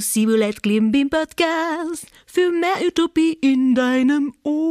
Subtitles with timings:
[0.00, 4.62] Sibulet Klimbim Podcast für mehr Utopie in deinem Ohr.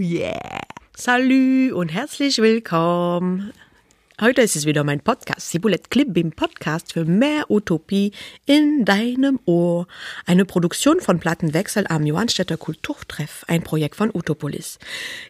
[0.00, 0.62] Yeah.
[0.96, 3.52] Salü und herzlich willkommen.
[4.18, 8.12] Heute ist es wieder mein Podcast, Sibulet Klimbim Podcast für mehr Utopie
[8.46, 9.88] in deinem Ohr.
[10.24, 14.78] Eine Produktion von Plattenwechsel am Johannstädter Kulturtreff, ein Projekt von Utopolis.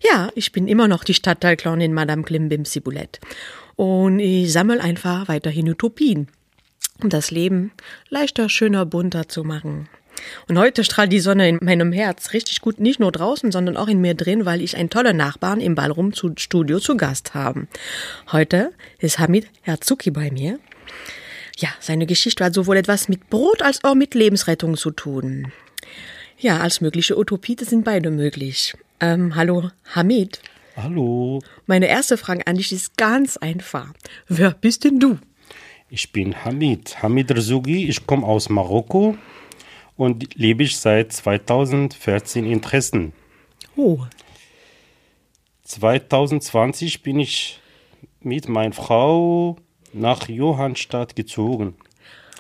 [0.03, 3.19] Ja, ich bin immer noch die Stadtteilklownin Madame Klimbim Sibulet.
[3.77, 6.29] Und ich sammle einfach weiterhin Utopien,
[7.03, 7.73] um das Leben
[8.09, 9.89] leichter, schöner, bunter zu machen.
[10.49, 13.89] Und heute strahlt die Sonne in meinem Herz richtig gut, nicht nur draußen, sondern auch
[13.89, 17.67] in mir drin, weil ich einen tollen Nachbarn im Ballroom Studio zu Gast habe.
[18.31, 20.59] Heute ist Hamid Herzuki bei mir.
[21.57, 25.53] Ja, seine Geschichte hat sowohl etwas mit Brot als auch mit Lebensrettung zu tun.
[26.39, 28.75] Ja, als mögliche Utopie sind beide möglich.
[29.01, 30.41] Ähm, hallo, Hamid.
[30.77, 31.41] Hallo.
[31.67, 33.93] Meine erste Frage an dich ist ganz einfach.
[34.29, 35.19] Wer bist denn du?
[35.91, 37.89] Ich bin Hamid, Hamid Rzugi.
[37.89, 39.17] Ich komme aus Marokko
[39.97, 43.13] und lebe ich seit 2014 in Dresden.
[43.77, 43.99] Oh.
[45.65, 47.61] 2020 bin ich
[48.21, 49.57] mit meiner Frau
[49.93, 51.75] nach Johannstadt gezogen.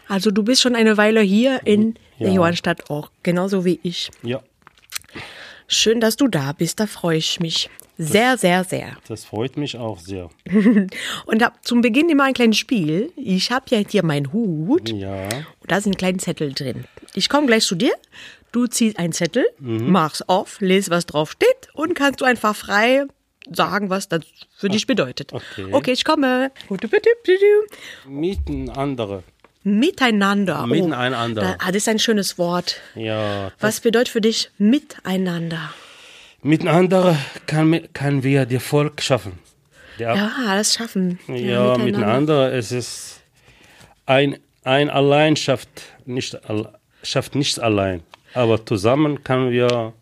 [0.08, 2.26] Also du bist schon eine Weile hier in Ja.
[2.26, 4.10] der Johannstadt auch, genauso wie ich.
[4.22, 4.42] Ja,
[5.68, 7.70] Schön, dass du da bist, da freue ich mich.
[7.98, 8.96] Sehr, sehr, sehr.
[9.06, 10.30] das freut mich auch sehr.
[11.26, 13.12] Und da, zum Beginn immer ein kleines Spiel.
[13.16, 15.28] Ich habe ja hier meinen Hut Ja,
[15.60, 16.84] und da sind kleine Zettel drin.
[17.14, 17.92] Ich komme gleich zu dir.
[18.50, 19.90] Du ziehst einen Zettel, Mhm.
[19.90, 23.04] mach's auf, lese, was drauf steht und kannst du einfach frei
[23.50, 24.22] sagen, was das
[24.56, 25.32] für dich bedeutet.
[25.32, 25.66] okay.
[25.72, 26.50] okay ich komme.
[28.06, 29.22] miteinander.
[29.64, 30.66] Miteinander.
[30.66, 31.56] Miteinander.
[31.56, 32.80] Oh, ah, das ist ein schönes Wort.
[32.94, 35.72] Ja, Was bedeutet für dich miteinander?
[36.42, 39.38] miteinander kann, kann wir die Volk schaffen.
[39.98, 41.18] Der, Ja, das schaffen.
[41.28, 42.52] Ja, miteinander.
[42.52, 43.20] Es ist
[44.06, 45.68] ein, ein allein schafft
[46.04, 46.36] nicht,
[47.02, 48.02] schafft nichts allein.
[48.34, 49.92] Aber zusammen können wir,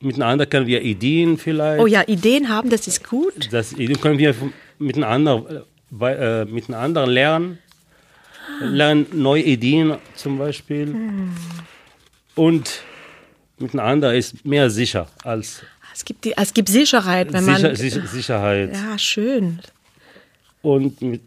[0.00, 3.52] miteinander können wir Ideen vielleicht, Oh ja, Ideen haben, das ist gut.
[3.52, 4.34] das Ideen können wir
[4.78, 5.64] miteinander,
[6.00, 7.58] äh, äh, miteinander lernen,
[8.60, 10.94] lernen neue Ideen zum Beispiel.
[12.34, 12.82] Und
[13.58, 15.62] miteinander ist mehr sicher als
[15.94, 17.76] Es gibt, die, es gibt Sicherheit, wenn sicher, man.
[17.76, 18.72] sicher, Sicherheit.
[18.72, 19.60] Ja, schön.
[20.62, 21.22] und mit,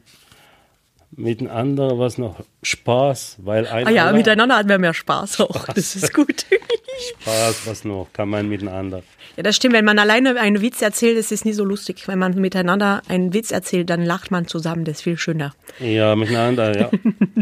[1.11, 5.65] miteinander was noch Spaß, weil ein Ah ja, miteinander hatten wir mehr Spaß auch.
[5.67, 6.45] Das ist gut.
[7.21, 9.03] Spaß, was noch kann man miteinander.
[9.35, 9.73] Ja, das stimmt.
[9.73, 12.07] Wenn man alleine einen Witz erzählt, ist es nie so lustig.
[12.07, 14.85] Wenn man miteinander einen Witz erzählt, dann lacht man zusammen.
[14.85, 15.53] Das ist viel schöner.
[15.79, 16.89] Ja, miteinander, ja.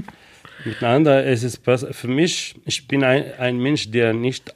[0.65, 1.93] miteinander ist es besser.
[1.93, 4.53] Für mich, ich bin ein, ein Mensch, der nicht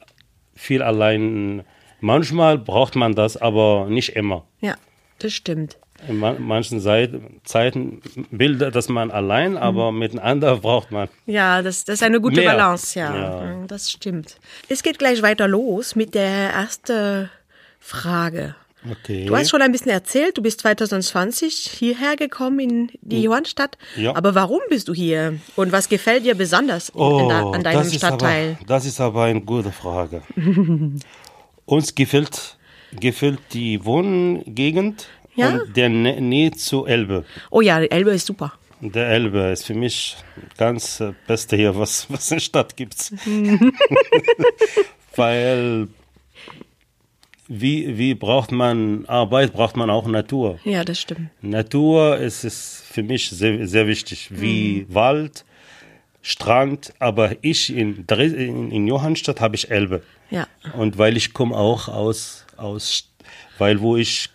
[0.54, 1.64] viel allein.
[2.00, 4.44] Manchmal braucht man das, aber nicht immer.
[4.60, 4.76] Ja,
[5.18, 5.78] das stimmt.
[6.08, 6.80] In man, manchen
[7.44, 11.08] Zeiten bildet das man allein, aber miteinander braucht man.
[11.26, 12.52] Ja, das, das ist eine gute Mehr.
[12.52, 13.16] Balance, ja.
[13.16, 13.64] Ja.
[13.66, 14.36] Das stimmt.
[14.68, 17.30] Es geht gleich weiter los mit der ersten
[17.78, 18.54] Frage.
[18.90, 19.24] Okay.
[19.24, 23.78] Du hast schon ein bisschen erzählt, du bist 2020 hierher gekommen in die Johannstadt.
[23.96, 24.14] Ja.
[24.14, 25.38] Aber warum bist du hier?
[25.56, 28.56] Und was gefällt dir besonders in da, an deinem Oh, das ist Stadtteil?
[28.58, 30.22] Aber, das ist aber eine gute Frage.
[31.64, 32.58] Uns gefällt,
[32.92, 35.50] gefällt die Wohngegend Ja?
[35.50, 37.24] und der Nä Nähe zur Elbe.
[37.50, 38.52] Oh ja, Elbe ist super.
[38.80, 40.16] Der Elbe ist für mich
[40.56, 43.12] ganz äh, Beste hier, was, was in der Stadt gibt.
[45.16, 45.88] Weil
[47.46, 50.58] wie, wie braucht man Arbeit, braucht man auch Natur.
[50.64, 51.28] Ja, das stimmt.
[51.42, 55.44] Natur ist es für mich sehr, sehr wichtig, wie Wald,
[56.22, 60.02] Strand, aber ich in, in, in Johannstadt habe ich Elbe.
[60.30, 60.46] Ja.
[60.76, 63.10] Und weil ich komme auch aus, aus,
[63.58, 64.30] weil wo ich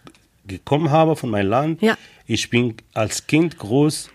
[0.49, 1.97] gekommen habe von meinem Land, Ja.
[2.27, 4.09] ich bin als Kind groß,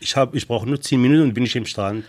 [0.00, 2.04] ich, hab, ich brauche nur zehn Minuten und bin ich im Strand.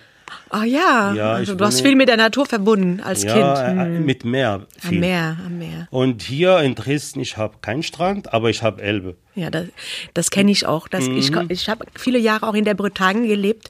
[0.50, 3.78] Ah ja, Ja, also ich du hast viel mit der Natur verbunden als Ja, Kind.
[3.79, 4.05] äh, Hm.
[4.05, 4.66] mit Meer.
[4.84, 4.99] Am Viel.
[4.99, 5.87] Meer, am Meer.
[5.90, 9.16] Und hier in Dresden, ich habe keinen Strand, aber ich habe Elbe.
[9.35, 9.67] Ja, das,
[10.14, 10.90] das kenne ich auch.
[10.90, 11.46] Das, Ich, Mhm.
[11.47, 13.70] ich habe viele Jahre auch in der Bretagne gelebt,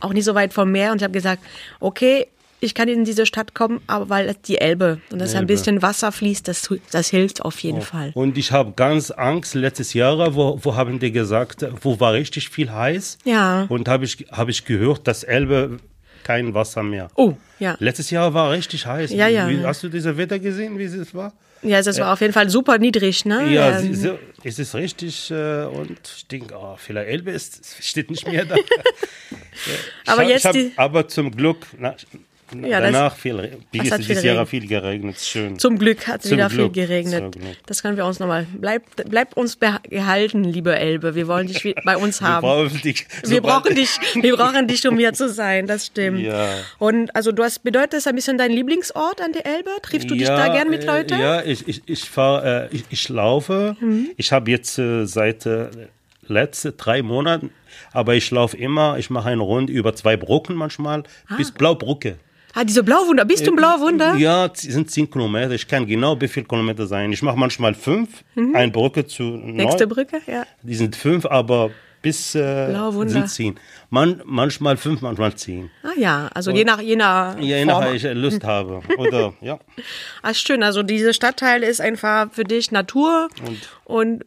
[0.00, 0.92] auch nicht so weit vom Meer.
[0.92, 1.42] Und ich habe gesagt,
[1.78, 2.26] okay,
[2.60, 5.46] ich kann in diese Stadt kommen, aber weil die Elbe und das ein Elbe.
[5.46, 8.10] bisschen Wasser fließt, das, das hilft auf jeden Fall.
[8.14, 12.48] Und ich habe ganz Angst letztes Jahr, wo, wo haben die gesagt, wo war richtig
[12.48, 13.18] viel heiß.
[13.24, 13.66] Ja.
[13.68, 15.78] Und habe ich, hab ich gehört, dass Elbe
[16.24, 17.08] kein Wasser mehr.
[17.14, 17.76] Oh, ja.
[17.78, 19.12] Letztes Jahr war richtig heiß.
[19.12, 19.48] Ja, ja.
[19.48, 21.32] Wie, hast du dieses Wetter gesehen, wie es war?
[21.62, 23.52] Ja, es war auf jeden Fall super niedrig, ne?
[23.52, 28.10] Ja, Ähm, so, es ist richtig äh, und ich denke, oh, vielleicht Elbe ist, steht
[28.10, 28.56] nicht mehr da.
[30.06, 31.96] Aber ich hab, jetzt hab, aber zum Glück, na,
[32.54, 35.18] Ja, das- Danach viel, Re- wie Es hat viel Jahr viel geregnet.
[35.20, 35.58] Schön.
[35.58, 37.32] Zum Glück hat es wieder Glück, viel geregnet.
[37.36, 37.44] Glück.
[37.66, 38.46] Das können wir uns nochmal.
[38.58, 41.14] Bleib, bleib uns behalten, liebe Elbe.
[41.14, 42.42] Wir wollen dich bei uns haben.
[42.46, 43.06] Wir brauchen dich.
[43.24, 46.20] Wir brauchen dich, wir brauchen dich, um hier zu sein, das stimmt.
[46.20, 46.48] Ja.
[46.78, 49.70] Und also du hast, bedeutet das ein bisschen dein Lieblingsort an der Elbe?
[49.82, 51.18] Triffst du dich da gern mit äh, Leuten?
[51.20, 53.76] Ja, ich, ich, ich, fahr, äh, ich, ich laufe.
[53.80, 54.08] Mhm.
[54.16, 55.66] Ich habe jetzt äh, seit äh,
[56.26, 57.50] letzte drei Monaten,
[57.92, 61.04] aber ich laufe immer, ich mache eine Runde über zwei Brücken manchmal,
[61.36, 62.16] bis Blaubrücke.
[62.54, 63.24] Ah, diese Blauwunder.
[63.24, 64.14] Bist du ein Blauwunder?
[64.14, 65.52] Äh, Ja, es sind zehn Kilometer.
[65.52, 67.12] Ich kann genau wie viel Kilometer sein.
[67.12, 69.54] Ich mache manchmal fünf, eine Brücke zu Mhm.
[69.56, 69.94] Nächste neun.
[69.94, 70.44] Brücke, ja.
[70.62, 73.12] Die sind fünf, aber bis äh, Blauwunder.
[73.12, 73.60] sind zehn.
[73.90, 75.70] Man, manchmal fünf, manchmal zehn.
[75.82, 78.80] Ah ja, also je nach, je nach Ja, je nachdem ich Lust habe.
[78.98, 79.58] Oder, ja.
[80.22, 80.62] Ah, schön.
[80.62, 83.28] Also dieser Stadtteil ist einfach für dich Natur
[83.84, 84.24] und,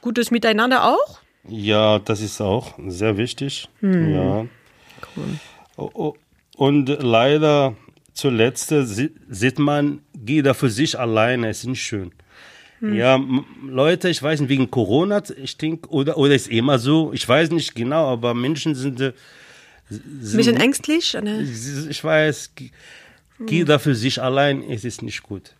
[0.00, 1.20] gutes Miteinander auch.
[1.48, 3.68] Ja, das ist auch sehr wichtig.
[3.80, 4.14] Hm.
[4.14, 4.46] Ja.
[5.76, 6.14] O- o-
[6.56, 7.76] Und leider
[8.14, 12.12] zuletzt si- sieht man, jeder für sich alleine, es ist nicht schön.
[12.80, 12.94] Hm.
[12.94, 13.20] Ja,
[13.66, 17.50] Leute, ich weiß nicht, wegen Corona, ich denke, oder, oder ist immer so, ich weiß
[17.50, 19.12] nicht genau, aber Menschen sind, äh,
[19.90, 20.00] Ein
[20.36, 21.14] bisschen ängstlich.
[21.14, 21.42] Ne?
[21.42, 22.52] ich weiß,
[23.48, 25.52] jeder für sich allein, es ist nicht gut.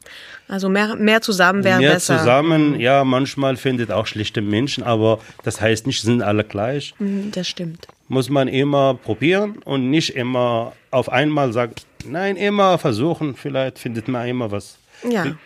[0.49, 2.19] Also mehr, mehr zusammen wäre Mehr besser.
[2.19, 6.95] zusammen, ja, manchmal findet auch schlechte Menschen, aber das heißt nicht, sind alle gleich.
[6.99, 7.87] Hm, Das stimmt.
[8.09, 11.75] muss man immer probieren und nicht immer auf einmal sagen,
[12.07, 14.79] nein, immer versuchen, vielleicht findet man immer was.
[15.09, 15.37] Ja.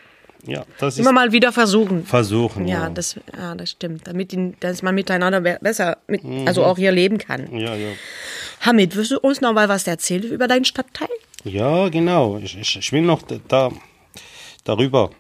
[0.47, 2.07] Ja, das ist Immer mal wieder versuchen.
[2.07, 2.67] versuchen.
[2.67, 4.07] Ja, Ja, das, ja, das stimmt.
[4.07, 6.47] Damit die, dass man miteinander be- besser, mit, Mhm.
[6.49, 7.55] also auch hier leben kann.
[7.59, 7.91] ja, ja.
[8.63, 11.09] Hamid, wirst du uns noch mal was erzählen über deinen Stadtteil?
[11.45, 12.37] Ja genau.
[12.39, 13.71] Ich, ich, ich will noch da
[14.65, 15.11] darüber.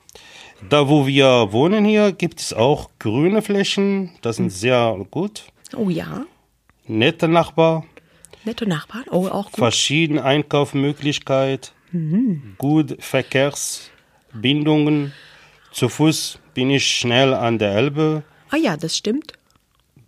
[0.68, 4.10] Da, wo wir wohnen hier, gibt es auch grüne Flächen.
[4.20, 5.44] Das sind sehr gut.
[5.74, 6.26] Oh ja,
[6.86, 7.86] Nette Nachbar,
[8.44, 9.04] nette Nachbarn.
[9.10, 9.60] Oh, auch gut.
[9.60, 11.70] verschiedene Einkaufsmöglichkeiten,
[12.58, 15.12] gut Verkehrsbindungen.
[15.72, 18.24] Zu Fuß bin ich schnell an der Elbe.
[18.50, 19.34] Ah ja, das stimmt.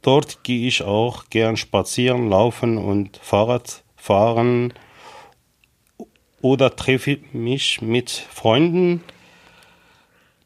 [0.02, 4.74] Dort gehe ich auch gern spazieren, laufen und Fahrrad fahren.
[6.42, 9.02] Oder treffe mich mit Freunden.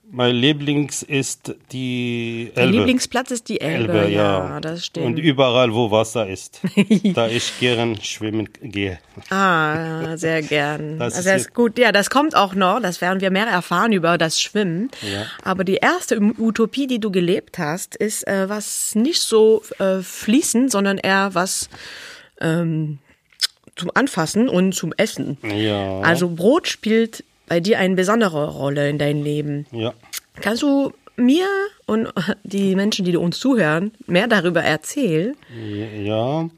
[0.08, 2.78] Mein Lieblings ist die Elbe.
[2.78, 3.92] Lieblingsplatz ist die Elbe.
[3.92, 4.50] Elbe, ja.
[4.50, 4.60] ja.
[4.60, 5.06] das stimmt.
[5.06, 6.60] Und überall, wo Wasser ist,
[7.14, 8.98] da ich gern schwimmen gehe.
[9.30, 10.98] Ah, sehr gern.
[11.06, 11.78] Das also ist gut.
[11.78, 12.80] Ja, das kommt auch noch.
[12.80, 14.90] Das werden wir mehr erfahren über das Schwimmen.
[15.02, 15.26] Ja.
[15.42, 20.70] Aber die erste Utopie, die du gelebt hast, ist äh, was nicht so äh, fließend,
[20.70, 21.68] sondern eher was
[22.40, 22.98] ähm,
[23.76, 25.38] zum Anfassen und zum Essen.
[25.42, 26.00] Ja.
[26.00, 29.66] Also Brot spielt bei dir eine besondere Rolle in deinem Leben.
[29.70, 29.92] Ja.
[30.40, 31.46] Kannst du mir
[31.86, 32.08] und
[32.44, 35.36] die Menschen, die uns zuhören, mehr darüber erzählen?
[36.02, 36.48] Ja,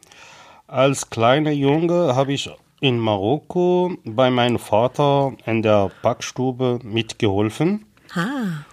[0.67, 2.51] als kleiner Junge habe ich
[2.81, 7.85] in Marokko bei meinem Vater in der Backstube mitgeholfen.
[8.15, 8.65] Ah,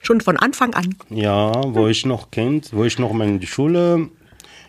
[0.00, 0.94] schon von Anfang an.
[1.10, 4.10] Ja, wo ich noch Kind, wo ich noch mal in die Schule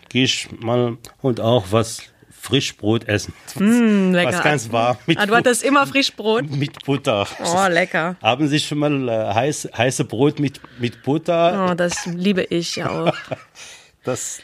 [0.08, 2.02] gehe ich mal und auch was
[2.46, 3.34] Frischbrot essen.
[3.56, 4.32] Mm, lecker.
[4.32, 6.48] Was ganz warm mit, Ah, du hattest immer Frischbrot.
[6.56, 7.26] mit Butter.
[7.44, 8.16] Oh, lecker.
[8.22, 11.68] Haben Sie schon mal äh, heiß, heiße Brot mit, mit Butter?
[11.70, 13.12] Oh, das liebe ich ja auch.
[14.04, 14.38] Das,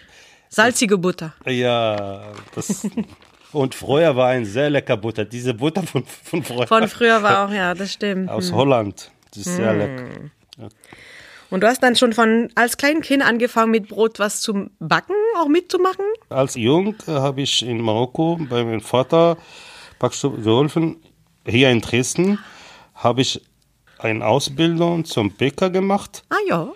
[0.48, 1.32] Salzige Butter.
[1.46, 2.84] ja, das.
[3.52, 5.24] Und früher war ein sehr lecker Butter.
[5.24, 6.66] Diese Butter von, von früher.
[6.66, 8.28] Von früher war auch, ja, das stimmt.
[8.28, 9.12] aus Holland.
[9.30, 10.04] Das ist sehr lecker.
[11.52, 15.14] Und du hast dann schon von als kleines Kind angefangen, mit Brot was zum Backen
[15.38, 16.06] auch mitzumachen?
[16.30, 19.36] Als Jung äh, habe ich in Marokko bei meinem Vater
[19.98, 20.96] Backstube geholfen.
[21.46, 22.38] Hier in Dresden
[22.94, 23.42] habe ich
[23.98, 26.24] eine Ausbildung zum Bäcker gemacht.
[26.30, 26.72] Ah ja.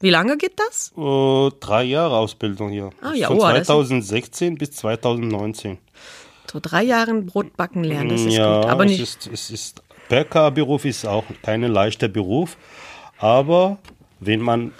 [0.00, 0.92] Wie lange geht das?
[0.96, 2.90] Äh, drei Jahre Ausbildung hier.
[3.02, 5.78] Ah ja, Von oh, das ist- 2016 bis 2019.
[6.50, 8.70] So drei Jahren Brot backen lernen, das ist ja, gut.
[8.70, 9.02] Aber es nicht.
[9.02, 12.56] Ist, es ist, Bäckerberuf ist auch kein leichter Beruf.
[13.18, 13.78] Aber
[14.20, 14.72] wenn man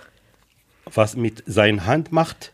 [0.93, 2.53] was mit seiner Hand macht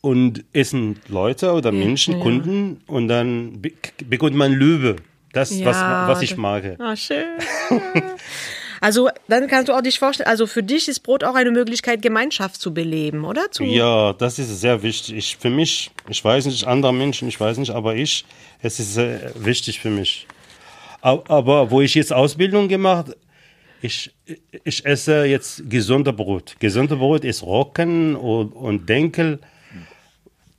[0.00, 3.72] und es sind Leute oder Menschen, Kunden und dann be
[4.06, 4.96] bekommt man Lübe.
[5.32, 6.76] Das, was, was ich mag.
[6.78, 7.24] Ah, schön.
[8.84, 12.02] Also, dann kannst du auch dich vorstellen, also für dich ist Brot auch eine Möglichkeit,
[12.02, 13.50] Gemeinschaft zu beleben, oder?
[13.50, 15.16] Zu, Ja, das ist sehr wichtig.
[15.16, 18.26] Ich, für mich, ich weiß nicht, andere Menschen, ich weiß nicht, aber ich,
[18.60, 20.26] es ist sehr wichtig für mich.
[21.00, 23.16] Aber, aber wo ich jetzt Ausbildung gemacht,
[23.84, 24.14] ich,
[24.64, 26.56] ich esse jetzt gesunde Brot.
[26.58, 29.38] Gesunde Brot ist Roggen und, und Denkel.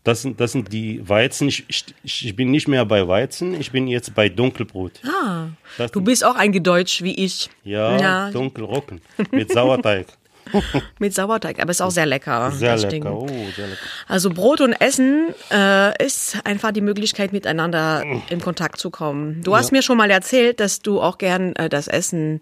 [0.03, 1.47] Das sind, das sind die Weizen.
[1.47, 5.01] Ich, ich, ich bin nicht mehr bei Weizen, ich bin jetzt bei Dunkelbrot.
[5.03, 5.47] Ah,
[5.79, 7.49] Das- du bist auch eingedeutsch wie ich.
[7.63, 8.29] Ja, Ja.
[8.31, 9.01] Dunkelroggen
[9.31, 10.05] mit Sauerteig.
[10.99, 12.51] mit Sauerteig, aber ist auch sehr lecker.
[12.51, 13.11] Sehr lecker.
[13.19, 13.81] Oh, sehr lecker.
[14.07, 19.41] Also Brot und Essen äh, ist einfach die Möglichkeit, miteinander in Kontakt zu kommen.
[19.43, 22.41] Du hast mir schon mal erzählt, dass du auch gern äh, das Essen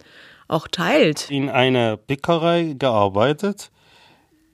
[0.54, 1.30] auch teilt.
[1.30, 3.72] In einer Bäckerei gearbeitet.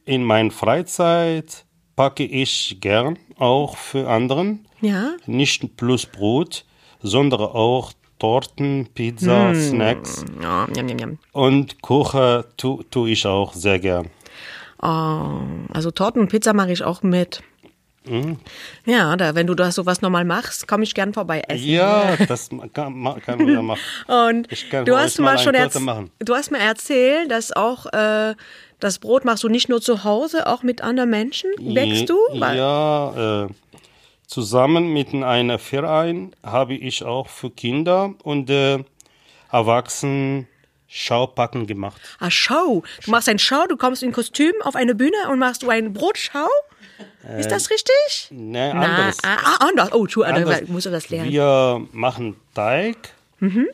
[0.06, 1.65] In meiner Freizeit
[1.96, 4.68] packe ich gern auch für anderen.
[4.82, 5.12] Ja.
[5.25, 6.65] Nicht bloß Brot,
[7.01, 10.25] sondern auch Torten, Pizza, Snacks.
[10.41, 11.20] Ja, jam, jam, jam.
[11.32, 14.10] Und Kuchen tue tu ich auch sehr gern.
[14.82, 15.41] Oh,
[15.74, 17.44] also Torten und Pizza mache ich auch mit.
[18.06, 18.38] Mhm.
[18.86, 21.68] Ja, da, wenn du das sowas nochmal machst, komme ich gern vorbei essen.
[21.68, 23.79] Ja, das kann, kann man ja machen.
[24.08, 25.77] Und Ich kann du hast mal schon erz-
[26.20, 28.36] du hast mir erzählt, dass auch äh,
[28.79, 31.51] das Brot machst du nicht nur zu Hause, auch mit anderen Menschen.
[31.60, 32.18] Bäckst du?
[32.34, 33.48] Ja, äh,
[34.25, 38.84] zusammen mit einem Verein habe ich auch für Kinder und äh,
[39.51, 40.48] Erwachsene
[40.88, 42.00] Schaupacken gemacht.
[42.20, 42.84] Ah, Show.
[43.06, 45.89] Du machst ein Show, du kommst in Kostüm auf eine Bühne und machst du eine
[45.89, 46.48] Brotschau?
[47.38, 48.29] Ist das richtig?
[48.32, 49.18] Ne, Na, anderes.
[49.24, 49.91] ah, ah, anders.
[49.94, 50.62] Oh, Entschuldigung, Anders.
[50.62, 51.32] ich muss das lernen.
[51.32, 52.98] Wir machen Teig
[53.39, 53.68] Mhm.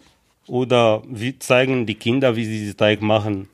[0.48, 3.48] oder wir zeigen die Kinder, wie sie diesen Teig machen.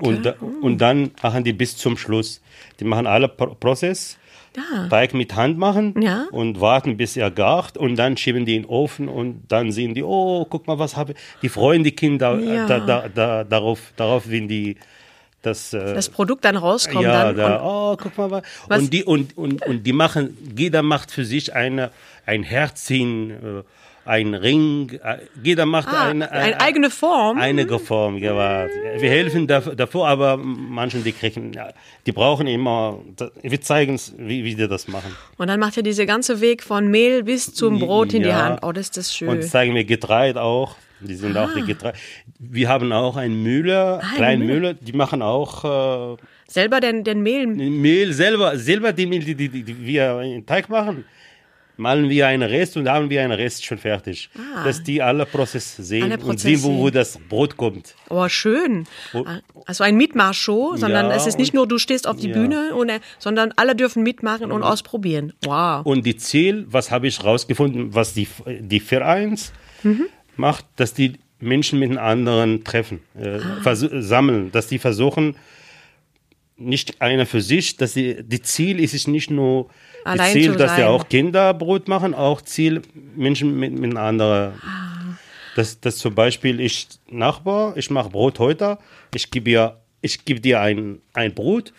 [0.00, 2.40] Und, da- und dann machen die bis zum Schluss.
[2.78, 4.16] Die machen alle Pro Prozess.
[4.56, 4.88] Ja.
[4.88, 6.26] Teig mit Hand machen Ja.
[6.32, 9.94] und warten, bis er gart und dann schieben die in den Ofen und dann sehen
[9.94, 11.18] die, oh, guck mal, was habe ich.
[11.42, 12.66] Die freuen die Kinder äh, Ja.
[12.66, 14.76] da, da, da, darauf, darauf, wenn die
[15.42, 17.36] das, äh, Das Produkt dann rauskommt ja, dann.
[17.36, 18.80] da, und, oh, guck mal, was.
[18.80, 21.90] Und die, und, und, und die machen, jeder macht für sich eine,
[22.26, 23.62] ein Herzchen, äh,
[24.04, 27.38] ein Ring, äh, jeder macht Ah, eine, eine eigene Form?
[27.38, 28.66] Eine Form, ja.
[28.98, 31.52] Wir helfen dav- davor, aber manchen, die kriegen,
[32.06, 33.00] die brauchen immer,
[33.42, 35.14] wir zeigen es, wie, wie die das machen.
[35.36, 38.44] und dann macht ihr diese ganze Weg von Mehl bis zum Brot in die Ja.
[38.46, 38.60] Hand.
[38.62, 39.28] Oh, das ist das schön.
[39.28, 40.76] Und zeigen wir Getreide auch.
[41.00, 41.96] Die sind auch die Getreide.
[42.38, 44.60] Wir haben auch eine Mühle, Ah, eine kleine Mühle.
[44.60, 46.16] Mühle, die machen auch äh,
[46.48, 47.46] Selber den, den Mehl.
[47.46, 51.04] Mehl selber, selber die Mehl, die, die, die, die wir in Teig machen,
[51.76, 54.28] malen wir einen Rest und haben wir einen Rest schon fertig.
[54.36, 54.64] Ah.
[54.64, 57.94] Dass die alle Prozess sehen Alle und sehen, wo, wo das Brot kommt.
[58.08, 58.84] Oh, schön.
[59.66, 62.34] Also ein Mitmachshow, sondern Ja, es ist nicht nur, du stehst auf die Ja.
[62.34, 65.34] Bühne, und, äh, sondern alle dürfen mitmachen und ausprobieren.
[65.44, 65.84] Wow.
[65.86, 69.52] Und die Ziel, was habe ich rausgefunden, was die, die Vereins
[70.38, 73.74] macht, dass die Menschen mit anderen treffen, äh, Ah.
[73.74, 75.36] sammeln, dass die versuchen,
[76.56, 79.68] nicht einer für sich, dass die, die Ziel ist es nicht nur
[80.04, 80.86] die Allein Ziel, dass sie sein.
[80.90, 82.82] auch Kinderbrot machen, auch Ziel
[83.14, 84.54] Menschen mit, mit anderen.
[84.62, 85.18] Ah.
[85.54, 88.78] Das, das zum Beispiel ich Nachbar, ich mache Brot heute,
[89.14, 91.72] ich gebe dir, ich gebe dir ein, ein Brot,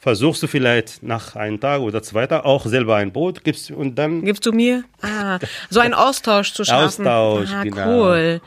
[0.00, 3.96] versuchst du vielleicht nach einem Tag oder zwei Tagen auch selber ein Brot, gibst und
[3.96, 4.82] dann Gibst du mir?
[5.02, 5.38] Ah,
[5.68, 7.06] so einen Austausch zu schaffen.
[7.06, 7.86] Austausch, ah, genau.
[7.86, 8.40] cool.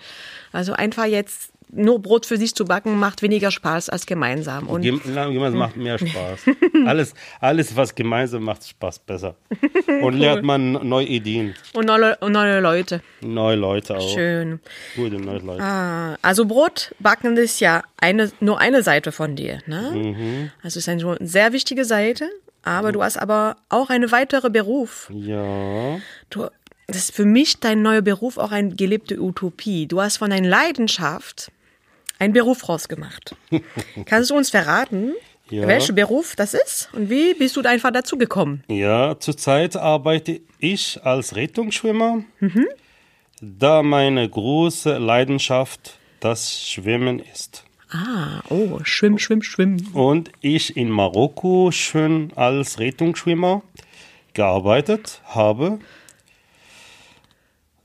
[0.52, 4.68] Also einfach jetzt nur Brot für sich zu backen macht weniger Spaß als gemeinsam.
[4.68, 6.42] Und gemeinsam macht mehr Spaß.
[6.86, 9.36] alles, alles, was gemeinsam macht Spaß besser.
[10.02, 13.02] Und lernt man neue Ideen, und neue, und neue Leute.
[13.22, 14.14] neue Leute auch.
[14.14, 14.60] Schön.
[14.96, 15.64] Gute neue Leute.
[15.64, 19.60] Ah, also Brot backen ist ja eine, nur eine Seite von dir.
[19.66, 19.92] Ne?
[19.94, 20.52] Mhm.
[20.62, 22.30] Also es ist eine sehr wichtige Seite,
[22.64, 25.10] aber du hast aber auch eine weitere Beruf.
[25.14, 26.00] Ja.
[26.30, 26.48] Du,
[26.88, 29.88] das ist für mich dein neuer Beruf auch eine gelebte Utopie.
[29.88, 31.52] Du hast von deiner Leidenschaft
[32.20, 33.36] einen Beruf rausgemacht.
[34.06, 35.14] Kannst du uns verraten,
[35.50, 35.68] Ja.
[35.68, 38.64] welcher Beruf das ist und wie bist du da einfach dazu gekommen?
[38.68, 42.24] Ja, zurzeit arbeite ich als Rettungsschwimmer,
[43.42, 47.66] da meine große Leidenschaft das Schwimmen ist.
[47.90, 49.78] Ah, oh, schwimm, schwimm, schwimm.
[49.94, 53.62] Und ich in Marokko schon als Rettungsschwimmer
[54.34, 55.80] gearbeitet habe,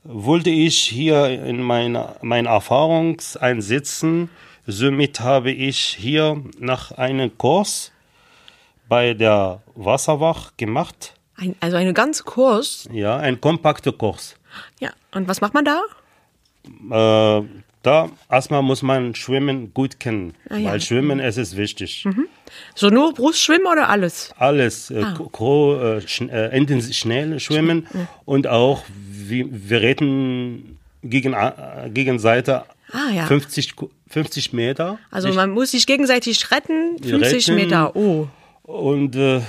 [0.03, 4.29] wollte ich hier in meine, meine Erfahrung einsetzen.
[4.65, 7.91] Somit habe ich hier nach einem Kurs
[8.87, 11.13] bei der Wasserwach gemacht.
[11.35, 12.87] Ein, also einen ganz Kurs.
[12.91, 14.35] Ja, ein kompakter Kurs.
[14.79, 15.81] Ja, und was macht man da?
[17.39, 17.45] Äh,
[17.83, 20.71] da erstmal muss man Schwimmen gut kennen, Ah, ja.
[20.71, 22.05] weil Schwimmen es ist wichtig.
[22.75, 24.33] So nur Brustschwimmen oder alles?
[24.37, 25.97] Alles, äh, Ah.
[25.97, 27.87] äh, schn äh, intensiv schnell schwimmen
[28.25, 33.25] und auch wie, wir retten gegen, äh, gegen Seite Ah, ja.
[33.27, 34.97] 50, Ku- 50 Meter.
[35.11, 37.55] Also Nicht- man muss sich gegenseitig retten, 50 Retten.
[37.55, 37.95] Meter.
[37.95, 38.27] Oh.
[38.63, 39.41] und äh,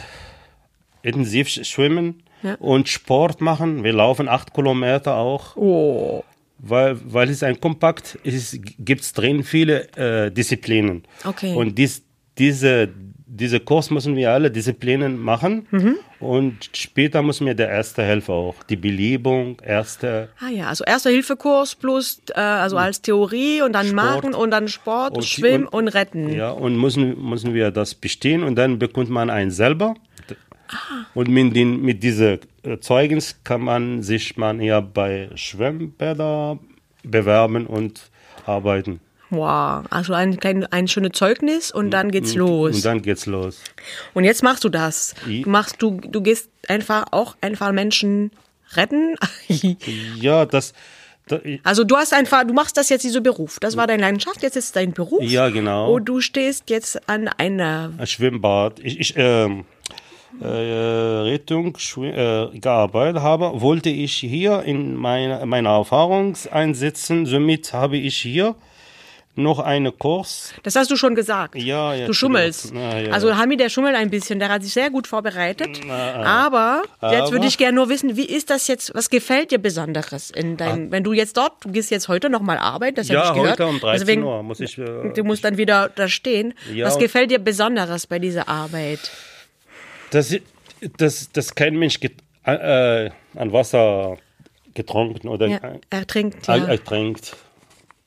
[1.02, 2.54] intensiv sch- schwimmen Ja.
[2.58, 3.82] und Sport machen.
[3.84, 5.56] Wir laufen acht Kilometer auch.
[5.56, 6.24] Oh.
[6.62, 11.02] Weil, weil es ein Kompakt ist, gibt es drin viele äh, Disziplinen.
[11.24, 11.54] Okay.
[11.54, 12.02] Und dies,
[12.38, 12.88] diese
[13.32, 15.96] diese Kurs müssen wir alle Disziplinen machen Mhm.
[16.18, 18.56] und später müssen wir der Erste Helfer auch.
[18.64, 20.30] Die Belebung, Erste.
[20.40, 23.96] Ah ja, also erster Hilfekurs plus äh, also als Theorie und dann Sport.
[24.04, 26.28] machen und dann Sport, Und- Schwimmen und- und, Retten.
[26.32, 29.94] Ja, und müssen, müssen wir das bestehen und dann bekommt man einen selber.
[31.14, 32.38] Und mit, den, mit diesem äh,
[32.80, 36.58] Zeugnis kann man sich man ja bei Schwimmbäder
[37.02, 38.10] bewerben und
[38.46, 39.00] arbeiten.
[39.30, 42.74] Wow, also ein, klein, ein schönes Zeugnis und dann geht's los.
[42.74, 43.60] Und dann geht's los.
[44.12, 45.14] Und jetzt machst du das.
[45.24, 48.32] Du machst du du gehst einfach auch einfach Menschen
[48.72, 49.16] retten.
[50.16, 50.74] Ja, das,
[51.28, 53.58] da, Also du hast einfach, du machst das jetzt dieser Beruf.
[53.60, 55.22] Das war deine Leidenschaft, jetzt ist es dein Beruf.
[55.22, 55.94] Ja, genau.
[55.94, 58.80] Und du stehst jetzt an einer ein Schwimmbad.
[58.80, 59.64] Ich, ich ähm,
[60.40, 67.26] äh, Rettung schwi- äh, gearbeitet habe, wollte ich hier in meine, meine Erfahrung einsetzen.
[67.26, 68.54] Somit habe ich hier
[69.36, 70.52] noch einen Kurs.
[70.64, 71.54] Das hast du schon gesagt.
[71.54, 72.72] Ja, ja, Du schummelst.
[72.74, 73.12] Na, ja.
[73.12, 74.38] Also Hami, der schummelt ein bisschen.
[74.40, 75.80] Der hat sich sehr gut vorbereitet.
[75.88, 79.58] aber, jetzt Aber- würde ich gerne nur wissen, wie ist das jetzt, was gefällt dir
[79.58, 83.14] Besonderes in deinem, wenn du jetzt dort, du gehst jetzt heute nochmal arbeiten, das Ah.
[83.14, 83.60] Ja, habe ich gehört.
[83.60, 84.76] heute um 13 Deswegen, Uhr muss ich.
[84.76, 86.52] Äh, Du musst dann wieder da stehen.
[86.74, 89.10] Ja, was gefällt dir Besonderes bei dieser Arbeit?
[90.10, 90.36] Das,
[90.96, 92.14] das, das kein Mensch get,
[92.44, 94.16] äh, an Wasser
[94.74, 96.64] getrunken oder Ja, äh, er trinkt, er- ja.
[96.66, 97.36] ertränkt.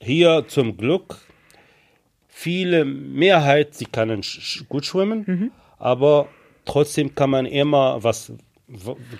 [0.00, 1.16] Hier zum Glück
[2.28, 5.50] viele Mehrheit, sie können sch gut schwimmen, Mhm.
[5.78, 6.28] aber
[6.64, 8.32] trotzdem kann man immer was,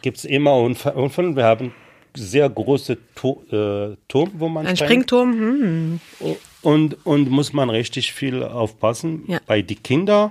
[0.02, 1.36] gibt es immer Unfälle.
[1.36, 1.72] Wir haben
[2.16, 4.90] sehr große to äh, Turm, wo man Ein springt.
[5.10, 6.00] Springturm, hm.
[6.62, 9.40] Und, und muss man richtig viel aufpassen Ja.
[9.46, 10.30] bei die Kinder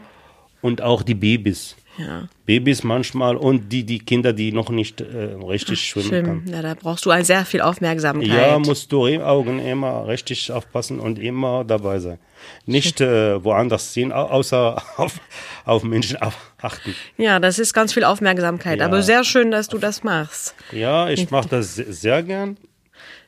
[0.62, 1.75] und auch die Babys.
[1.97, 2.27] Ja.
[2.47, 6.25] Babys manchmal und die, die Kinder, die noch nicht äh, richtig schwimmen Schön.
[6.25, 6.47] können.
[6.47, 8.27] Ja, da brauchst du ein sehr viel Aufmerksamkeit.
[8.29, 12.17] Ja, musst du im Augen immer richtig aufpassen und immer dabei sein.
[12.65, 15.19] Nicht äh, woanders sehen, au- außer auf,
[15.65, 16.17] auf Menschen
[16.62, 16.95] achten.
[17.17, 18.79] Ja, das ist ganz viel Aufmerksamkeit.
[18.79, 18.85] Ja.
[18.85, 20.55] Aber sehr schön, dass du das machst.
[20.71, 22.57] Ja, ich mache das se- sehr gern.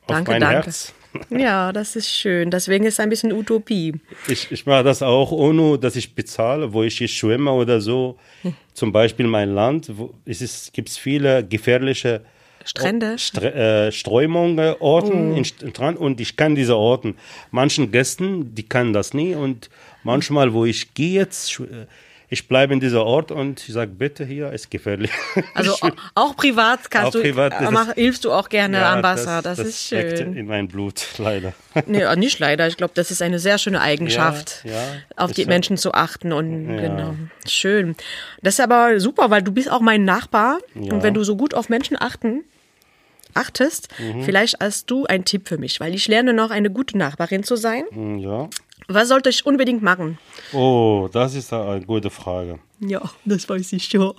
[0.02, 0.56] Auf Danke, mein danke.
[0.66, 0.94] Herz.
[1.30, 2.52] Ja, das ist schön.
[2.52, 3.94] Deswegen ist es ein bisschen Utopie.
[4.28, 8.18] Ich, ich mache das auch ohne, dass ich bezahle, wo ich schwimme oder so.
[8.74, 12.22] Zum Beispiel mein Land, wo es ist, gibt viele gefährliche
[12.64, 13.18] Strände?
[13.20, 17.16] Stre äh, Strömungen, Orten in St- Strand und ich kann diese Orten.
[17.52, 19.70] Manchen Gästen, die können das nie und
[20.04, 21.86] manchmal, wo ich gehe jetzt, äh,
[22.30, 25.12] ich bleibe in dieser Ort und ich sage, bitte hier ist gefährlich.
[25.54, 28.78] Also au- auch privat kannst Auch du, privat, das mach, ist- hilfst du auch gerne
[28.80, 29.42] Ja, am Wasser.
[29.42, 30.36] Das, ist steckt schön.
[30.36, 31.54] in mein Blut, leider.
[31.86, 32.68] Nee, äh, nicht leider.
[32.68, 34.78] Ich glaube, das ist eine sehr schöne Eigenschaft, Ja, ja,
[35.16, 35.46] auf ist die.
[35.46, 36.34] Menschen zu achten.
[36.34, 37.16] Und genau.
[37.48, 37.96] Schön.
[38.42, 40.60] Das ist aber super, weil du bist auch mein Nachbar.
[40.74, 42.44] Und wenn du so gut auf Menschen achten,
[43.34, 44.24] achtest, Mhm.
[44.24, 47.56] vielleicht hast du einen Tipp für mich, weil ich lerne noch eine gute Nachbarin zu
[47.58, 47.84] sein.
[47.92, 48.50] Hm, Ja.
[48.88, 50.20] Was sollte ich unbedingt machen?
[50.54, 52.60] Oh, das ist eine gute Frage.
[52.80, 54.14] Ja, das weiß ich schon.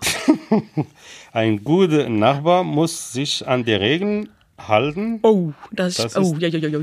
[1.32, 5.20] Ein guter Nachbar muss sich an die Regeln halten.
[5.22, 6.80] Oh, das, Das oh, ist- ja, ja, ja, ja.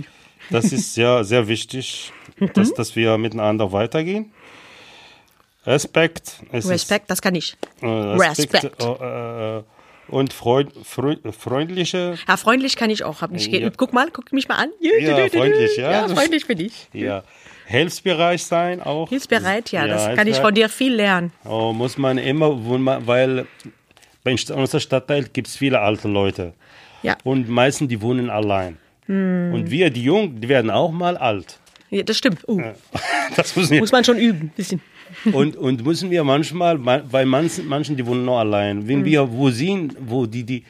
[0.50, 2.12] Das ist sehr, sehr wichtig,
[2.54, 4.32] dass, dass wir miteinander weitergehen.
[5.66, 6.42] Respekt.
[6.52, 7.54] Es Respekt, das kann ich.
[7.54, 8.54] Ist, äh, Respekt.
[8.66, 8.84] Respekt.
[8.84, 9.64] Äh, äh,
[10.10, 12.16] und freund, freu- freundliche.
[12.28, 13.22] Ja, freundlich kann ich auch.
[13.22, 13.60] Hab nicht Ja.
[13.60, 14.70] ge- Guck mal, guck mich mal an.
[14.82, 15.92] Ja, freundlich, ja.
[15.92, 16.90] Ja, freundlich bin ich.
[16.94, 17.24] Ja.
[17.66, 19.10] Hilfsbereit sein auch.
[19.10, 21.32] Hilfsbereit, ja, das kann ich von dir viel lernen.
[21.46, 22.58] Oh, muss man immer,
[23.08, 23.46] weil
[24.24, 26.54] bei St- unserem Stadtteil gibt es viele alte Leute.
[27.04, 27.18] Ja.
[27.24, 28.78] Und meistens die wohnen allein.
[29.08, 29.52] Hm.
[29.54, 31.60] Und wir, die Jungen, die werden auch mal alt.
[31.90, 32.48] ja das stimmt.
[32.48, 32.62] Uh,
[33.36, 33.56] Das.
[33.56, 34.82] Muss man schon üben, bisschen.
[35.32, 39.50] Und, und müssen wir manchmal, bei manchen, manchen die wohnen noch allein, wenn wir wo
[39.52, 40.64] sehen, wo die, die,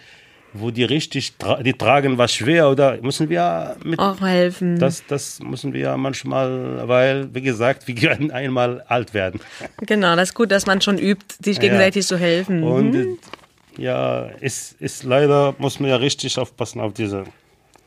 [0.53, 4.77] wo die richtig, die tragen was schwer oder müssen wir mit, Auch helfen.
[4.79, 9.39] das, das müssen wir manchmal, weil, wie gesagt, wir werden einmal alt werden.
[9.81, 12.63] Genau, das ist gut, dass man schon übt, sich gegenseitig zu helfen.
[12.63, 17.23] Und äh, ja, ist, ist leider, muss man ja richtig aufpassen auf diese,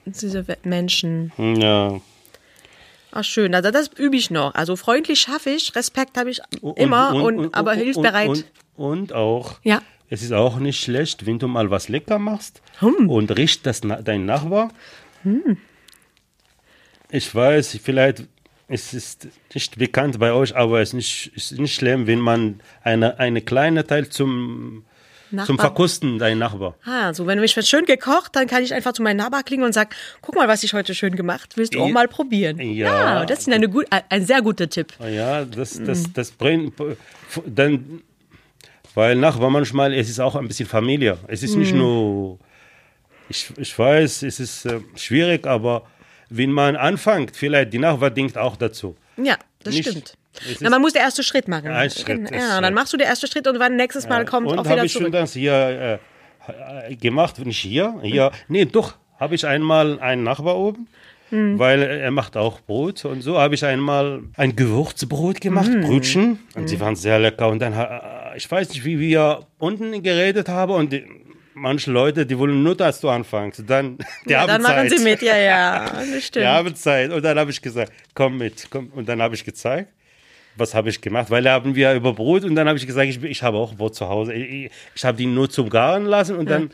[0.05, 1.33] Diese Menschen.
[1.37, 2.00] hm, ja.
[3.12, 4.55] Ach schön, also das übe ich noch.
[4.55, 6.40] Also freundlich schaffe ich, Respekt habe ich
[6.74, 8.29] immer, und, aber hilfsbereit.
[8.29, 8.44] Und,
[8.76, 9.81] und auch, Ja.
[10.11, 13.09] Es ist auch nicht schlecht, wenn du mal was lecker machst Hm.
[13.11, 14.71] und riecht das dein Nachbar.
[17.11, 18.25] Ich weiß, vielleicht
[18.69, 22.61] es ist nicht bekannt bei euch, aber es ist nicht, ist nicht schlimm, wenn man
[22.83, 24.85] eine, eine kleine Teil zum,
[25.45, 26.75] zum Verkosten dein Nachbar.
[26.85, 29.62] Ah, so wenn ich was schön gekocht, dann kann ich einfach zu meinem Nachbar klingen
[29.62, 29.90] und sagen,
[30.21, 31.57] guck mal, was ich heute schön gemacht.
[31.57, 31.92] Willst du auch Ja.
[31.92, 32.59] mal probieren?
[32.59, 33.25] Ja.
[33.25, 34.92] das ist eine gut, ein sehr guter Tipp.
[34.99, 36.75] Ah Ja, das, das, das bringt
[37.47, 38.03] dann,
[38.97, 41.17] weil Nachbar manchmal, es ist auch ein bisschen Familie.
[41.29, 41.61] Es ist Mhm.
[41.61, 42.39] nicht nur,
[43.29, 45.83] ich, ich weiß, es ist äh, schwierig, aber
[46.31, 48.97] wenn man anfängt, vielleicht die Nachbar denkt auch dazu.
[49.17, 50.15] Ja, das nicht, stimmt.
[50.61, 51.69] Na, man muss den ersten Schritt machen.
[51.69, 52.71] Ein Schritt Ja, ist, dann ja.
[52.73, 54.93] machst du den ersten Schritt und dann nächstes Mal kommt und auch habe wieder ich
[54.93, 55.13] schon zurück.
[55.13, 55.99] das hier
[56.49, 60.89] äh, äh, gemacht, nicht hier, hier, nee, doch, habe ich einmal einen Nachbar oben,
[61.31, 61.59] Hm.
[61.59, 65.81] weil er macht auch Brot und so habe ich einmal ein Gewürzbrot gemacht, Hm.
[65.81, 67.73] Brötchen, und die waren sehr lecker und dann,
[68.37, 71.05] ich weiß nicht, wie wir unten geredet haben und die,
[71.55, 74.99] manche Leute, die wollen nur, dass du anfängst, dann, die Ja, haben dann machen Zeit.
[74.99, 75.85] sie mit, ja, ja.
[76.14, 76.44] Das stimmt.
[76.44, 77.11] Die haben Zeit.
[77.11, 78.68] Und dann habe ich gesagt, komm mit.
[78.70, 78.88] Komm.
[78.94, 79.90] Und dann habe ich gezeigt,
[80.57, 81.31] was habe ich gemacht.
[81.31, 83.75] Weil da haben wir über Brot und dann habe ich gesagt, ich, ich habe auch
[83.75, 84.33] Brot zu Hause.
[84.35, 86.70] Ich, ich habe die nur zum Garen lassen und dann,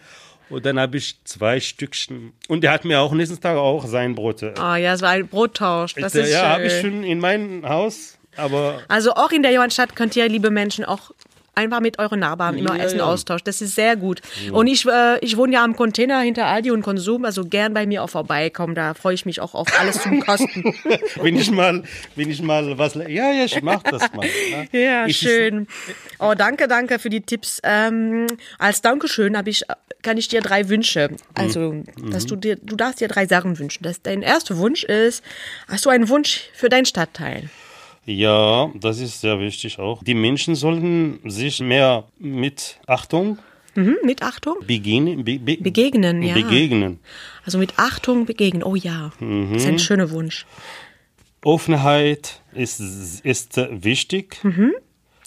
[0.51, 2.33] und dann habe ich zwei Stückchen.
[2.48, 4.42] Und der hat mir auch nächsten Tag auch sein Brot.
[4.42, 5.94] äh, Oh ja, es war ein Brottausch.
[5.94, 8.18] Das ja, ist habe ich schon in meinem Haus.
[8.37, 11.11] Aber Also auch in der Johannstadt könnt ihr, liebe Menschen, auch
[11.55, 13.05] einfach mit euren Nachbarn immer Ja, Essen ja.
[13.05, 13.45] austauschen.
[13.45, 14.21] Das ist sehr gut.
[14.53, 17.87] Und ich, äh, ich wohne ja am Container hinter Aldi und Konsum, also gern bei
[17.87, 18.75] mir auch vorbeikommen.
[18.75, 20.65] Da freue ich mich auch auf alles zum Kosten.
[21.21, 21.83] wenn ich mal,
[22.17, 24.27] wenn ich mal was, ja, ja, ich mache das mal.
[24.27, 24.69] ne?
[24.73, 25.67] Ja, ich, schön.
[26.19, 27.61] Oh, danke, danke für die Tipps.
[27.62, 28.27] Ähm,
[28.59, 29.62] als Dankeschön habe ich,
[30.03, 31.11] kann ich dir drei Wünsche.
[31.35, 33.83] Also, dass du dir, du darfst dir drei Sachen wünschen.
[33.83, 35.23] Das, dein erster Wunsch ist,
[35.69, 37.51] hast du einen Wunsch für deinen Stadtteil?
[38.05, 40.03] Ja, das ist sehr wichtig auch.
[40.03, 43.38] Die Menschen sollten sich mehr mit Achtung
[43.75, 44.57] Mhm, mit Achtung?
[44.67, 45.25] begegnen.
[45.25, 46.35] Be, be, Begegnen, ja.
[46.35, 46.99] Begegnen.
[47.47, 48.62] Also mit Achtung begegnen.
[48.65, 50.45] Oh ja, das ist ein schöner Wunsch.
[51.45, 52.81] Offenheit ist,
[53.25, 54.41] ist wichtig,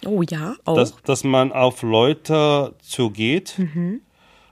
[0.05, 0.75] Oh ja, auch.
[0.75, 4.01] dass, dass man auf Leute zugeht Mhm.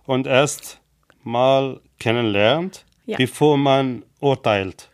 [0.05, 0.79] und erst
[1.23, 3.17] mal kennenlernt, Ja.
[3.17, 4.89] bevor man urteilt.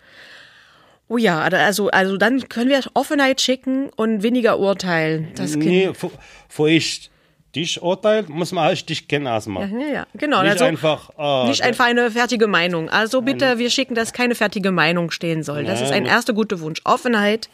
[1.10, 5.30] Oh ja, also, also dann können wir Offenheit schicken und weniger urteilen.
[5.36, 6.12] Das Nee, vor,
[6.48, 7.10] vor ich
[7.56, 9.70] dich urteilt, muss man erst dich kennen erstmal.
[9.70, 10.42] Ja, ja, genau.
[10.44, 12.90] Nicht also, einfach, ah, nicht einfach eine fertige Meinung.
[12.90, 15.64] Also bitte, wir schicken, dass keine fertige Meinung stehen soll.
[15.64, 16.82] Das ist ein erster guter Wunsch.
[16.86, 17.50] Offenheit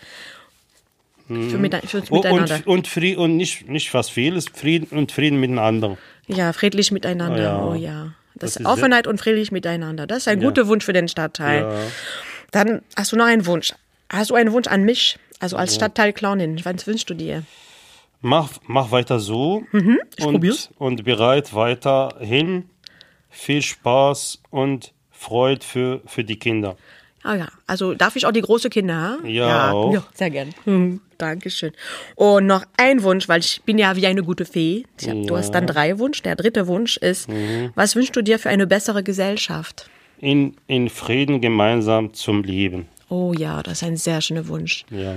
[1.27, 2.55] für, mit, fürs Oh, Miteinander.
[2.65, 5.97] und, und, Frieden, und nicht, nicht was vieles, Frieden und Frieden miteinander.
[6.27, 7.63] ja, friedlich miteinander.
[7.63, 7.79] Oh Oh ja.
[7.79, 8.13] ja.
[8.35, 10.07] Das, Das ist Offenheit und friedlich miteinander.
[10.07, 11.61] Das ist ein guter Wunsch für den Stadtteil.
[11.61, 11.79] Ja.
[12.51, 13.73] Dann hast du noch einen Wunsch.
[14.09, 15.17] Hast du einen Wunsch an mich?
[15.39, 16.63] Also als Stadtteil Clownin.
[16.63, 17.43] Was wünschst du dir?
[18.21, 20.69] Mach, mach weiter so Mhm, und, probier's.
[20.77, 22.69] und bereit weiterhin.
[23.29, 26.77] Viel Spaß und Freude für, für die Kinder.
[27.23, 29.25] Ah ja, also darf ich auch die große Kinder haben?
[29.27, 29.93] Ja, auch.
[29.93, 30.53] ja sehr gern.
[30.63, 31.73] Hm, Dankeschön.
[32.15, 34.85] Und noch ein Wunsch, weil ich bin ja wie eine gute Fee.
[35.05, 36.21] Hab, Du hast dann drei Wunsch.
[36.21, 37.71] Der dritte Wunsch ist, Mhm.
[37.75, 39.89] was wünschst du dir für eine bessere Gesellschaft?
[40.25, 42.87] In, in Frieden gemeinsam zum Leben.
[43.09, 44.83] Oh ja, das ist ein sehr schöner Wunsch.
[44.89, 45.13] Ja.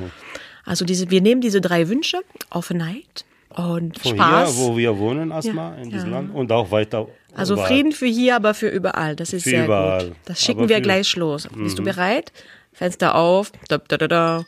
[0.66, 2.18] Also diese, wir nehmen diese drei Wünsche,
[2.50, 3.24] Offenheit
[3.56, 4.54] und Von Spaß.
[4.54, 7.08] hier, wo wir wohnen erstmal, in diesem Land und auch weiter.
[7.34, 7.68] also überall.
[7.68, 9.16] Frieden für hier, aber für überall.
[9.16, 10.08] Das ist Für sehr überall.
[10.08, 10.16] gut.
[10.26, 10.82] Das schicken Aber wir Mhm.
[10.82, 11.48] gleich los.
[11.56, 12.30] Bist du bereit?
[12.74, 13.50] Fenster auf.
[13.68, 14.44] Da, da, da, da.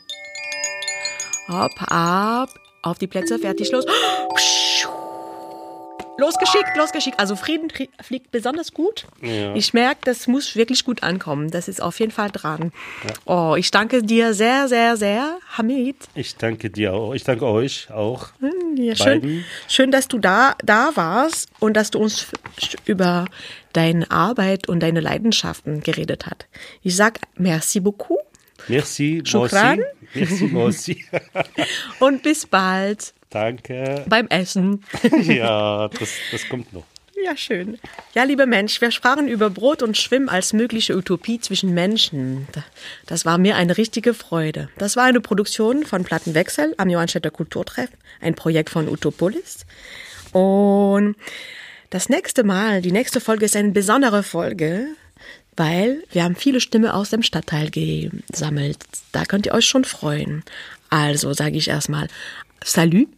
[1.47, 2.49] Hopp, ab.
[2.83, 3.85] Auf die Plätze, fertig, los.
[6.21, 7.19] Losgeschickt, losgeschickt.
[7.19, 7.69] Also Frieden
[8.01, 9.07] fliegt besonders gut.
[9.21, 9.55] Ja.
[9.55, 11.49] Ich merke, das muss wirklich gut ankommen.
[11.49, 12.71] Das ist auf jeden Fall dran.
[13.25, 15.95] Oh, ich danke dir sehr, sehr, sehr, Hamid.
[16.13, 17.13] Ich danke dir auch.
[17.13, 18.27] Ich danke euch auch.
[18.75, 19.45] Ja, schön, Beiden.
[19.67, 22.27] schön, dass du da, da warst und dass du uns
[22.85, 23.25] über
[23.73, 26.47] deine Arbeit und deine Leidenschaften geredet hast.
[26.83, 28.19] Ich sag merci beaucoup
[28.67, 29.79] Merci, Shukran.
[29.79, 29.87] Merci.
[30.13, 31.05] Merci, Mosi.
[31.99, 34.05] und bis bald danke.
[34.07, 34.83] beim Essen.
[35.23, 36.85] Ja, das, das kommt noch.
[37.23, 37.77] Ja, schön.
[38.15, 42.47] Ja, lieber Mensch, wir sprachen über Brot und Schwimmen als mögliche Utopie zwischen Menschen.
[43.05, 44.69] Das war mir eine richtige Freude.
[44.77, 47.89] Das war eine Produktion von Plattenwechsel am Johannstädter Kulturtreff,
[48.21, 49.65] ein Projekt von Utopolis.
[50.31, 51.15] Und
[51.91, 54.87] das nächste Mal, die nächste Folge ist eine besondere Folge,
[55.55, 58.77] weil wir haben viele Stimmen aus dem Stadtteil gesammelt.
[59.11, 60.43] Da könnt ihr euch schon freuen.
[60.89, 62.07] Also sage ich erstmal
[62.63, 63.09] Salut,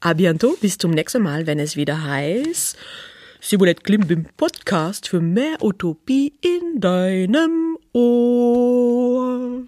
[0.00, 2.76] à bientôt, bis zum nächsten Mal, wenn es wieder heißt
[3.40, 9.62] Simulette Klimbim Podcast für mehr Utopie in deinem Ohr.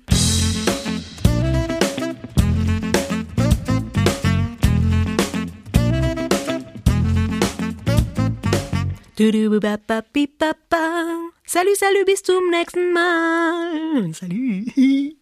[11.47, 14.14] Salut, salut, bis zum nächsten Mal.
[14.14, 15.16] Salut.